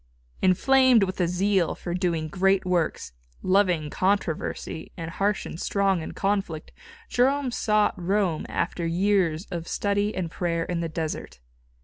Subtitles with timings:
[0.41, 3.11] Inflamed with a zeal for doing great works,
[3.43, 6.71] loving controversy and harsh and strong in conflict,
[7.07, 11.39] Jerome sought Rome after years of study and prayer in the desert.